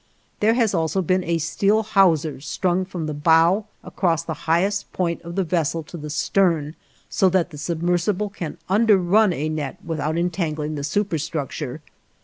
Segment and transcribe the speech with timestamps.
[0.39, 5.21] There has also been a steel hawser strung from the bow across the highest point
[5.21, 6.75] of the vessel to the stern,
[7.07, 11.81] so that the submersible can underrun a net without entangling the superstructure.